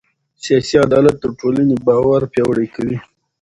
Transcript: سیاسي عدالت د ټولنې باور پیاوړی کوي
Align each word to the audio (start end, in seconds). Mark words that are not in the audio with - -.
سیاسي 0.43 0.75
عدالت 0.85 1.15
د 1.19 1.25
ټولنې 1.39 1.75
باور 1.87 2.21
پیاوړی 2.33 2.67
کوي 2.75 2.97